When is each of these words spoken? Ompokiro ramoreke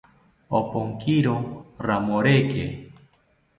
Ompokiro 0.59 1.35
ramoreke 1.85 2.65